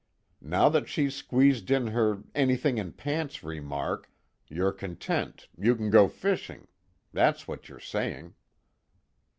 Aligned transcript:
Now 0.41 0.67
that 0.67 0.89
she's 0.89 1.13
squeezed 1.15 1.69
in 1.69 1.85
her 1.85 2.23
'anything 2.33 2.79
in 2.79 2.91
pants' 2.91 3.43
remark, 3.43 4.09
you're 4.47 4.71
content, 4.71 5.47
you 5.55 5.75
can 5.75 5.91
go 5.91 6.07
fishing 6.07 6.67
that's 7.13 7.47
what 7.47 7.69
you're 7.69 7.79
saying." 7.79 8.33